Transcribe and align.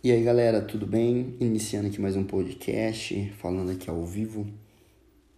E 0.00 0.12
aí 0.12 0.22
galera, 0.22 0.62
tudo 0.62 0.86
bem? 0.86 1.34
Iniciando 1.40 1.88
aqui 1.88 2.00
mais 2.00 2.14
um 2.14 2.22
podcast, 2.22 3.32
falando 3.36 3.72
aqui 3.72 3.90
ao 3.90 4.06
vivo. 4.06 4.46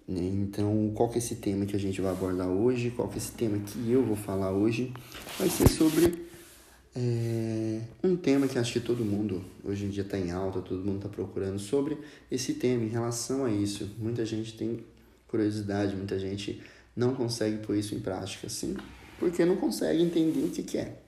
Né? 0.06 0.21
Então, 0.21 0.93
qual 0.95 1.09
que 1.09 1.14
é 1.14 1.19
esse 1.19 1.37
tema 1.37 1.64
que 1.64 1.75
a 1.75 1.79
gente 1.79 1.98
vai 2.03 2.12
abordar 2.12 2.46
hoje? 2.46 2.91
Qual 2.91 3.09
que 3.09 3.15
é 3.15 3.17
esse 3.17 3.33
tema 3.33 3.59
que 3.59 3.91
eu 3.91 4.04
vou 4.04 4.17
falar 4.17 4.53
hoje? 4.53 4.93
Vai 5.38 5.49
ser 5.49 5.67
sobre 5.67 6.27
é, 6.95 7.80
um 8.04 8.14
tema 8.14 8.46
que 8.46 8.59
acho 8.59 8.75
que 8.75 8.80
todo 8.80 9.02
mundo 9.02 9.43
hoje 9.64 9.86
em 9.86 9.88
dia 9.88 10.02
está 10.02 10.18
em 10.18 10.30
alta, 10.30 10.61
todo 10.61 10.84
mundo 10.84 10.96
está 10.96 11.08
procurando 11.08 11.58
sobre 11.58 11.96
esse 12.30 12.52
tema 12.52 12.84
em 12.84 12.88
relação 12.88 13.46
a 13.46 13.50
isso. 13.50 13.90
Muita 13.96 14.27
gente 14.27 14.58
tem 14.58 14.84
curiosidade, 15.27 15.96
muita 15.96 16.18
gente 16.18 16.61
não 16.95 17.14
consegue 17.14 17.64
pôr 17.66 17.79
isso 17.79 17.95
em 17.95 18.00
prática, 18.00 18.46
sim, 18.50 18.77
porque 19.18 19.42
não 19.42 19.56
consegue 19.56 20.02
entender 20.02 20.45
o 20.45 20.50
que, 20.50 20.62
que 20.62 20.77
é. 20.77 20.98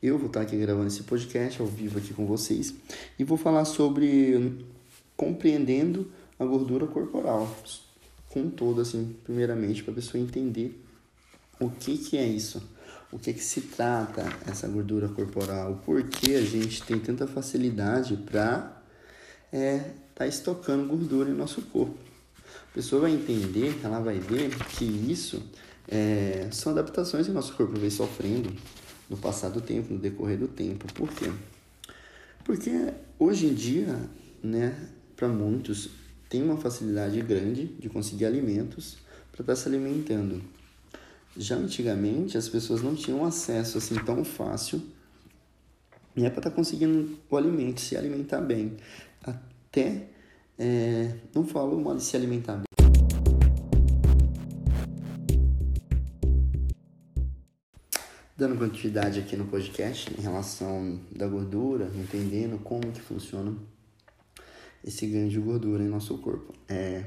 Eu 0.00 0.16
vou 0.16 0.28
estar 0.28 0.42
aqui 0.42 0.56
gravando 0.56 0.86
esse 0.86 1.02
podcast 1.02 1.60
ao 1.60 1.66
vivo 1.66 1.98
aqui 1.98 2.14
com 2.14 2.24
vocês 2.24 2.72
e 3.18 3.24
vou 3.24 3.36
falar 3.36 3.64
sobre 3.64 4.64
compreendendo 5.16 6.08
a 6.38 6.44
gordura 6.44 6.86
corporal, 6.86 7.52
com 8.28 8.48
todo 8.48 8.80
assim, 8.80 9.16
primeiramente 9.24 9.82
para 9.82 9.90
a 9.90 9.94
pessoa 9.96 10.22
entender 10.22 10.80
o 11.58 11.68
que 11.68 11.98
que 11.98 12.16
é 12.16 12.24
isso, 12.24 12.62
o 13.10 13.18
que 13.18 13.32
que 13.32 13.42
se 13.42 13.62
trata 13.62 14.24
essa 14.46 14.68
gordura 14.68 15.08
corporal, 15.08 15.82
por 15.84 16.04
que 16.04 16.36
a 16.36 16.42
gente 16.42 16.80
tem 16.84 17.00
tanta 17.00 17.26
facilidade 17.26 18.16
para 18.18 18.80
é, 19.52 19.94
tá 20.14 20.28
estocando 20.28 20.86
gordura 20.86 21.28
em 21.28 21.34
nosso 21.34 21.60
corpo. 21.62 21.98
A 22.70 22.74
pessoa 22.74 23.02
vai 23.02 23.10
entender, 23.10 23.76
ela 23.82 23.98
vai 23.98 24.20
ver 24.20 24.56
que 24.76 24.84
isso 24.84 25.42
é, 25.88 26.48
são 26.52 26.70
adaptações 26.70 27.26
que 27.26 27.32
nosso 27.32 27.52
corpo 27.54 27.76
vem 27.76 27.90
sofrendo 27.90 28.54
no 29.08 29.16
passar 29.16 29.48
do 29.48 29.60
tempo, 29.60 29.92
no 29.92 29.98
decorrer 29.98 30.38
do 30.38 30.48
tempo. 30.48 30.92
Por 30.92 31.08
quê? 31.08 31.30
Porque 32.44 32.92
hoje 33.18 33.46
em 33.46 33.54
dia, 33.54 33.98
né, 34.42 34.88
para 35.16 35.28
muitos, 35.28 35.90
tem 36.28 36.42
uma 36.42 36.56
facilidade 36.56 37.20
grande 37.22 37.66
de 37.66 37.88
conseguir 37.88 38.26
alimentos 38.26 38.98
para 39.32 39.42
estar 39.42 39.54
tá 39.54 39.56
se 39.56 39.68
alimentando. 39.68 40.42
Já 41.36 41.56
antigamente, 41.56 42.36
as 42.36 42.48
pessoas 42.48 42.82
não 42.82 42.94
tinham 42.94 43.24
acesso 43.24 43.78
assim 43.78 43.94
tão 44.04 44.24
fácil 44.24 44.82
né, 46.14 46.28
para 46.30 46.40
estar 46.40 46.50
tá 46.50 46.56
conseguindo 46.56 47.18
o 47.30 47.36
alimento, 47.36 47.80
se 47.80 47.96
alimentar 47.96 48.40
bem. 48.40 48.76
Até, 49.22 50.08
é, 50.58 51.14
não 51.34 51.46
falo 51.46 51.80
mal 51.80 51.96
de 51.96 52.02
se 52.02 52.16
alimentar 52.16 52.56
bem, 52.56 52.67
dando 58.38 58.56
continuidade 58.56 59.18
aqui 59.18 59.36
no 59.36 59.46
podcast 59.46 60.14
em 60.16 60.22
relação 60.22 61.00
da 61.10 61.26
gordura, 61.26 61.90
entendendo 61.96 62.56
como 62.62 62.92
que 62.92 63.00
funciona 63.00 63.52
esse 64.84 65.08
ganho 65.08 65.28
de 65.28 65.40
gordura 65.40 65.82
em 65.82 65.88
nosso 65.88 66.16
corpo. 66.18 66.54
É, 66.68 67.04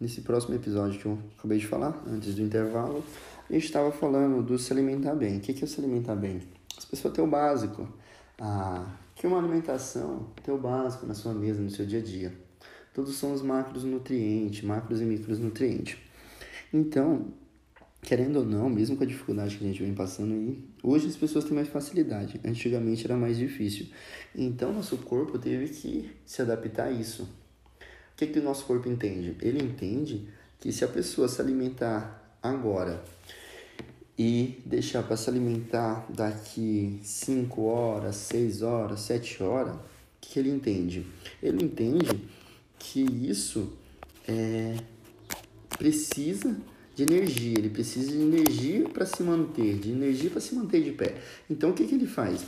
nesse 0.00 0.22
próximo 0.22 0.54
episódio 0.54 0.98
que 0.98 1.04
eu 1.04 1.18
acabei 1.36 1.58
de 1.58 1.66
falar, 1.66 2.02
antes 2.06 2.34
do 2.34 2.40
intervalo, 2.40 3.04
a 3.50 3.52
gente 3.52 3.66
estava 3.66 3.92
falando 3.92 4.42
do 4.42 4.58
se 4.58 4.72
alimentar 4.72 5.14
bem. 5.14 5.36
O 5.36 5.40
que 5.40 5.62
é 5.62 5.66
se 5.66 5.78
alimentar 5.78 6.16
bem? 6.16 6.40
As 6.78 6.86
pessoas 6.86 7.12
têm 7.12 7.22
o 7.22 7.28
básico. 7.28 7.86
Ah, 8.40 8.86
que 9.14 9.26
uma 9.26 9.38
alimentação 9.38 10.28
tem 10.42 10.54
o 10.54 10.58
básico 10.58 11.04
na 11.04 11.12
sua 11.12 11.34
mesa, 11.34 11.60
no 11.60 11.68
seu 11.68 11.84
dia 11.84 11.98
a 11.98 12.02
dia. 12.02 12.32
Todos 12.94 13.14
são 13.14 13.34
os 13.34 13.42
macros 13.42 13.84
nutrientes, 13.84 14.64
macros 14.64 15.02
e 15.02 15.04
micros 15.04 15.38
nutrientes. 15.38 15.98
Então, 16.72 17.26
querendo 18.08 18.36
ou 18.36 18.44
não, 18.46 18.70
mesmo 18.70 18.96
com 18.96 19.04
a 19.04 19.06
dificuldade 19.06 19.58
que 19.58 19.64
a 19.64 19.66
gente 19.66 19.82
vem 19.82 19.92
passando 19.92 20.32
aí, 20.32 20.64
hoje 20.82 21.08
as 21.08 21.14
pessoas 21.14 21.44
têm 21.44 21.52
mais 21.52 21.68
facilidade. 21.68 22.40
Antigamente 22.42 23.04
era 23.04 23.14
mais 23.18 23.36
difícil. 23.36 23.88
Então 24.34 24.72
nosso 24.72 24.96
corpo 24.96 25.38
teve 25.38 25.68
que 25.68 26.10
se 26.24 26.40
adaptar 26.40 26.84
a 26.84 26.90
isso. 26.90 27.24
O 27.24 28.16
que, 28.16 28.26
que 28.28 28.38
o 28.38 28.42
nosso 28.42 28.64
corpo 28.64 28.88
entende? 28.88 29.36
Ele 29.42 29.62
entende 29.62 30.26
que 30.58 30.72
se 30.72 30.86
a 30.86 30.88
pessoa 30.88 31.28
se 31.28 31.38
alimentar 31.38 32.38
agora 32.42 33.04
e 34.18 34.58
deixar 34.64 35.02
para 35.02 35.18
se 35.18 35.28
alimentar 35.28 36.06
daqui 36.08 36.98
5 37.02 37.62
horas, 37.62 38.16
6 38.16 38.62
horas, 38.62 39.00
7 39.00 39.42
horas, 39.42 39.74
o 39.74 39.80
que, 40.18 40.30
que 40.30 40.38
ele 40.38 40.48
entende? 40.48 41.06
Ele 41.42 41.62
entende 41.62 42.08
que 42.78 43.02
isso 43.02 43.70
é, 44.26 44.78
precisa 45.76 46.56
de 46.98 47.04
energia, 47.04 47.56
ele 47.56 47.68
precisa 47.68 48.10
de 48.10 48.20
energia 48.20 48.88
para 48.88 49.06
se 49.06 49.22
manter, 49.22 49.78
de 49.78 49.92
energia 49.92 50.28
para 50.28 50.40
se 50.40 50.52
manter 50.56 50.82
de 50.82 50.90
pé. 50.90 51.14
Então 51.48 51.70
o 51.70 51.72
que, 51.72 51.86
que 51.86 51.94
ele 51.94 52.08
faz? 52.08 52.44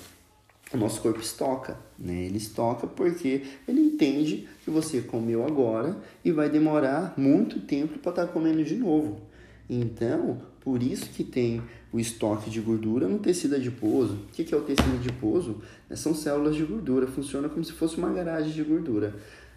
O 0.72 0.76
nosso 0.76 1.00
corpo 1.00 1.20
estoca, 1.20 1.78
né? 1.96 2.24
Ele 2.24 2.38
estoca 2.38 2.88
porque 2.88 3.42
ele 3.68 3.80
entende 3.80 4.48
que 4.64 4.70
você 4.70 5.02
comeu 5.02 5.46
agora 5.46 5.96
e 6.24 6.32
vai 6.32 6.48
demorar 6.50 7.14
muito 7.16 7.60
tempo 7.60 7.98
para 8.00 8.10
estar 8.10 8.26
tá 8.26 8.32
comendo 8.32 8.64
de 8.64 8.74
novo. 8.74 9.20
Então, 9.68 10.42
por 10.60 10.82
isso 10.82 11.10
que 11.10 11.22
tem 11.22 11.62
o 11.92 12.00
estoque 12.00 12.50
de 12.50 12.60
gordura 12.60 13.06
no 13.06 13.20
tecido 13.20 13.54
adiposo. 13.54 14.14
O 14.14 14.32
que 14.32 14.52
é 14.52 14.56
o 14.56 14.62
tecido 14.62 14.96
adiposo? 14.96 15.62
São 15.94 16.12
células 16.12 16.56
de 16.56 16.64
gordura, 16.64 17.06
funciona 17.06 17.48
como 17.48 17.64
se 17.64 17.72
fosse 17.72 17.96
uma 17.98 18.12
garagem 18.12 18.52
de 18.52 18.64
gordura, 18.64 19.14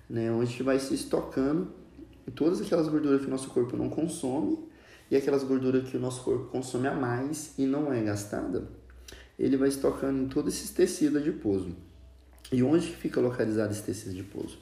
né? 0.07 0.31
onde 0.31 0.61
vai 0.61 0.79
se 0.79 0.93
estocando 0.93 1.67
todas 2.35 2.61
aquelas 2.61 2.87
gorduras 2.87 3.21
que 3.21 3.27
o 3.27 3.31
nosso 3.31 3.49
corpo 3.49 3.75
não 3.75 3.89
consome 3.89 4.71
e 5.13 5.15
aquelas 5.15 5.43
gorduras 5.43 5.87
que 5.87 5.95
o 5.95 5.99
nosso 5.99 6.23
corpo 6.23 6.47
consome 6.47 6.87
a 6.87 6.95
mais 6.95 7.53
e 7.55 7.67
não 7.67 7.93
é 7.93 8.01
gastada, 8.01 8.67
ele 9.37 9.55
vai 9.55 9.69
estocando 9.69 10.23
em 10.23 10.27
todos 10.27 10.55
esses 10.55 10.71
tecidos 10.71 11.21
adiposo. 11.21 11.75
E 12.51 12.63
onde 12.63 12.87
fica 12.87 13.21
localizado 13.21 13.71
esse 13.71 13.83
tecido 13.83 14.09
adiposo? 14.09 14.57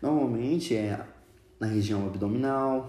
Normalmente 0.00 0.74
é 0.74 1.06
na 1.60 1.66
região 1.66 2.06
abdominal, 2.06 2.88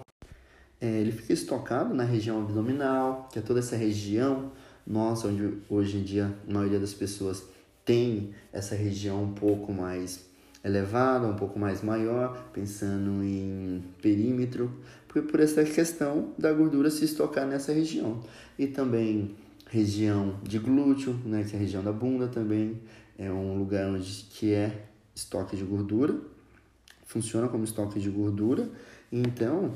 é, 0.80 0.86
ele 0.86 1.12
fica 1.12 1.34
estocado 1.34 1.92
na 1.92 2.02
região 2.02 2.40
abdominal, 2.40 3.28
que 3.30 3.38
é 3.38 3.42
toda 3.42 3.60
essa 3.60 3.76
região 3.76 4.50
nossa, 4.86 5.28
onde 5.28 5.58
hoje 5.68 5.98
em 5.98 6.02
dia 6.02 6.34
a 6.48 6.50
maioria 6.50 6.80
das 6.80 6.94
pessoas 6.94 7.44
tem 7.84 8.34
essa 8.50 8.74
região 8.74 9.22
um 9.22 9.34
pouco 9.34 9.70
mais 9.70 10.24
elevada, 10.64 11.26
um 11.26 11.34
pouco 11.34 11.58
mais 11.58 11.82
maior, 11.82 12.50
pensando 12.52 13.24
em 13.24 13.82
perímetro, 14.00 14.72
por, 15.08 15.22
por 15.22 15.40
essa 15.40 15.64
questão 15.64 16.32
da 16.38 16.52
gordura 16.52 16.90
se 16.90 17.04
estocar 17.04 17.46
nessa 17.46 17.72
região. 17.72 18.22
E 18.58 18.66
também 18.66 19.34
região 19.68 20.38
de 20.42 20.58
glúteo, 20.58 21.14
né, 21.24 21.44
que 21.44 21.54
é 21.54 21.58
a 21.58 21.60
região 21.60 21.82
da 21.82 21.92
bunda 21.92 22.28
também, 22.28 22.80
é 23.18 23.30
um 23.30 23.58
lugar 23.58 23.88
onde 23.88 24.26
que 24.30 24.52
é 24.52 24.86
estoque 25.14 25.56
de 25.56 25.64
gordura, 25.64 26.16
funciona 27.06 27.48
como 27.48 27.64
estoque 27.64 28.00
de 28.00 28.10
gordura. 28.10 28.68
Então, 29.10 29.72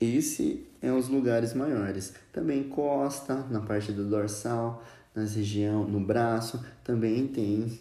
esse 0.00 0.66
é 0.80 0.92
os 0.92 1.08
lugares 1.08 1.54
maiores. 1.54 2.14
Também 2.32 2.64
costa, 2.64 3.34
na 3.50 3.60
parte 3.60 3.92
do 3.92 4.04
dorsal, 4.04 4.84
nas 5.14 5.34
região, 5.34 5.84
no 5.84 5.98
braço, 5.98 6.64
também 6.84 7.26
tem 7.26 7.80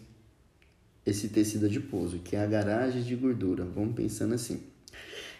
esse 1.09 1.29
tecido 1.29 1.67
adiposo, 1.67 2.19
que 2.19 2.35
é 2.35 2.43
a 2.43 2.45
garagem 2.45 3.01
de 3.01 3.15
gordura. 3.15 3.63
Vamos 3.63 3.95
pensando 3.95 4.35
assim. 4.35 4.61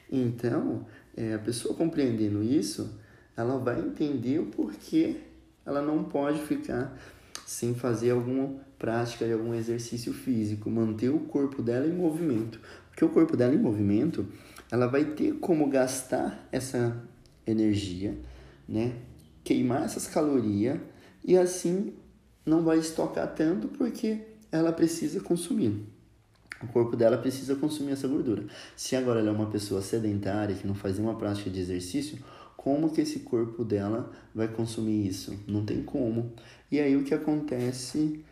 Então, 0.09 0.85
é, 1.15 1.33
a 1.33 1.39
pessoa 1.39 1.75
compreendendo 1.75 2.41
isso, 2.41 2.97
ela 3.35 3.57
vai 3.57 3.79
entender 3.79 4.39
o 4.39 4.45
porquê 4.45 5.17
ela 5.65 5.81
não 5.81 6.05
pode 6.05 6.39
ficar 6.43 6.97
sem 7.45 7.75
fazer 7.75 8.11
alguma 8.11 8.55
prática 8.79 9.25
de 9.25 9.33
algum 9.33 9.53
exercício 9.53 10.13
físico, 10.13 10.69
manter 10.69 11.09
o 11.09 11.19
corpo 11.19 11.61
dela 11.61 11.85
em 11.85 11.91
movimento. 11.91 12.59
Porque 12.89 13.03
o 13.03 13.09
corpo 13.09 13.35
dela 13.35 13.53
em 13.53 13.57
movimento, 13.57 14.25
ela 14.71 14.87
vai 14.87 15.03
ter 15.03 15.33
como 15.33 15.69
gastar 15.69 16.47
essa 16.51 17.03
energia, 17.45 18.17
né? 18.67 18.95
Queimar 19.43 19.83
essas 19.83 20.07
calorias 20.07 20.79
e 21.23 21.37
assim 21.37 21.93
não 22.45 22.63
vai 22.63 22.79
estocar 22.79 23.33
tanto 23.35 23.67
porque 23.67 24.26
ela 24.51 24.71
precisa 24.71 25.19
consumir. 25.19 25.85
O 26.61 26.67
corpo 26.67 26.95
dela 26.95 27.17
precisa 27.17 27.55
consumir 27.55 27.91
essa 27.91 28.07
gordura. 28.07 28.45
Se 28.75 28.95
agora 28.95 29.19
ela 29.19 29.29
é 29.29 29.31
uma 29.31 29.49
pessoa 29.49 29.81
sedentária 29.81 30.55
que 30.55 30.65
não 30.65 30.73
faz 30.73 30.97
nenhuma 30.97 31.17
prática 31.17 31.49
de 31.49 31.59
exercício, 31.59 32.17
como 32.55 32.89
que 32.89 33.01
esse 33.01 33.19
corpo 33.19 33.63
dela 33.63 34.11
vai 34.33 34.47
consumir 34.47 35.07
isso? 35.07 35.37
Não 35.47 35.63
tem 35.63 35.83
como. 35.83 36.33
E 36.71 36.79
aí 36.79 36.95
o 36.95 37.03
que 37.03 37.13
acontece, 37.13 38.23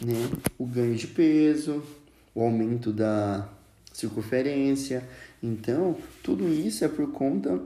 né? 0.00 0.30
O 0.56 0.64
ganho 0.64 0.94
de 0.94 1.08
peso, 1.08 1.82
o 2.34 2.42
aumento 2.42 2.92
da 2.92 3.48
circunferência. 3.92 5.06
Então, 5.42 5.96
tudo 6.22 6.48
isso 6.48 6.84
é 6.84 6.88
por 6.88 7.10
conta 7.10 7.60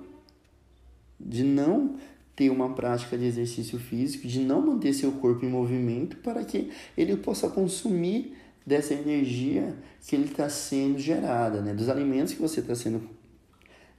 de 1.20 1.44
não 1.44 1.96
ter 2.36 2.50
uma 2.50 2.74
prática 2.74 3.16
de 3.16 3.24
exercício 3.24 3.78
físico, 3.78 4.28
de 4.28 4.40
não 4.40 4.60
manter 4.60 4.92
seu 4.92 5.10
corpo 5.12 5.44
em 5.46 5.48
movimento 5.48 6.18
para 6.18 6.44
que 6.44 6.70
ele 6.96 7.16
possa 7.16 7.48
consumir 7.48 8.36
dessa 8.64 8.92
energia 8.92 9.74
que 10.06 10.14
ele 10.14 10.26
está 10.26 10.48
sendo 10.48 10.98
gerada, 10.98 11.62
né? 11.62 11.72
dos 11.72 11.88
alimentos 11.88 12.34
que 12.34 12.42
você 12.42 12.60
está 12.60 12.74
sendo 12.74 13.08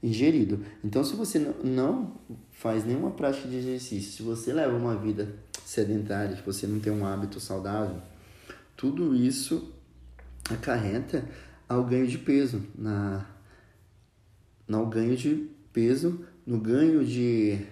ingerido. 0.04 0.64
Então, 0.84 1.04
se 1.04 1.16
você 1.16 1.40
não 1.64 2.14
faz 2.52 2.86
nenhuma 2.86 3.12
prática 3.12 3.48
de 3.48 3.56
exercício, 3.56 4.12
se 4.12 4.22
você 4.22 4.54
leva 4.54 4.78
uma 4.78 4.96
vida 4.96 5.34
sedentária, 5.66 6.36
se 6.36 6.44
você 6.44 6.68
não 6.68 6.80
tem 6.80 6.94
um 6.94 7.06
hábito 7.06 7.40
saudável, 7.40 8.00
tudo 8.76 9.16
isso 9.16 9.74
acarreta 10.50 11.28
ao 11.68 11.84
ganho 11.84 12.08
de 12.08 12.20
peso, 12.20 12.62
na, 12.78 13.26
no 14.68 14.86
ganho 14.86 15.18
de 15.18 15.50
peso, 15.74 16.26
no 16.46 16.60
ganho 16.60 17.04
de 17.04 17.66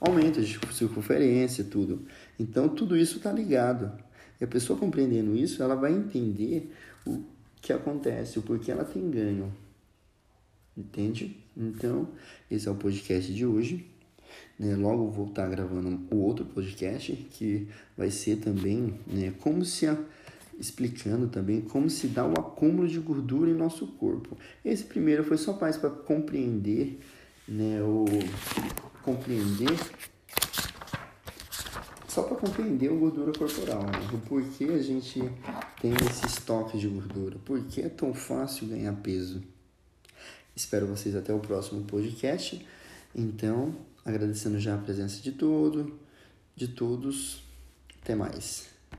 aumento 0.00 0.40
de 0.40 0.58
circunferência, 0.72 1.64
tudo. 1.64 2.02
Então 2.38 2.68
tudo 2.68 2.96
isso 2.96 3.18
está 3.18 3.32
ligado. 3.32 3.92
E 4.40 4.44
a 4.44 4.46
pessoa 4.46 4.78
compreendendo 4.78 5.36
isso, 5.36 5.62
ela 5.62 5.74
vai 5.74 5.92
entender 5.92 6.72
o 7.06 7.22
que 7.60 7.72
acontece, 7.72 8.38
o 8.38 8.42
porquê 8.42 8.70
ela 8.70 8.84
tem 8.84 9.10
ganho. 9.10 9.52
Entende? 10.76 11.36
Então, 11.56 12.08
esse 12.48 12.68
é 12.68 12.70
o 12.70 12.76
podcast 12.76 13.32
de 13.32 13.44
hoje. 13.44 13.84
Né? 14.58 14.76
Logo 14.76 15.10
vou 15.10 15.26
estar 15.26 15.48
gravando 15.48 16.00
o 16.14 16.18
outro 16.18 16.44
podcast 16.44 17.12
que 17.32 17.66
vai 17.96 18.10
ser 18.10 18.36
também 18.36 18.94
né, 19.06 19.32
como 19.40 19.64
se 19.64 19.86
a, 19.86 19.98
explicando 20.58 21.28
também 21.28 21.60
como 21.60 21.90
se 21.90 22.08
dá 22.08 22.24
o 22.24 22.32
acúmulo 22.38 22.86
de 22.86 22.98
gordura 23.00 23.50
em 23.50 23.54
nosso 23.54 23.86
corpo. 23.86 24.36
Esse 24.64 24.84
primeiro 24.84 25.24
foi 25.24 25.36
só 25.36 25.58
mais 25.58 25.76
para 25.76 25.90
compreender, 25.90 27.00
né, 27.48 27.82
o 27.82 28.04
compreender 29.08 29.78
só 32.06 32.22
para 32.22 32.36
compreender 32.36 32.90
a 32.90 32.94
gordura 32.94 33.32
corporal, 33.32 33.82
né? 33.84 34.10
o 34.12 34.18
porquê 34.18 34.64
a 34.64 34.82
gente 34.82 35.20
tem 35.80 35.92
esse 36.10 36.26
estoque 36.26 36.76
de 36.76 36.88
gordura, 36.88 37.38
por 37.38 37.62
que 37.64 37.80
é 37.80 37.88
tão 37.88 38.12
fácil 38.12 38.66
ganhar 38.66 38.92
peso. 38.96 39.42
Espero 40.54 40.86
vocês 40.86 41.14
até 41.14 41.32
o 41.32 41.38
próximo 41.38 41.84
podcast. 41.84 42.66
Então, 43.14 43.74
agradecendo 44.04 44.58
já 44.58 44.74
a 44.74 44.78
presença 44.78 45.22
de 45.22 45.32
todo, 45.32 45.98
de 46.56 46.66
todos. 46.68 47.42
Até 48.02 48.16
mais. 48.16 48.77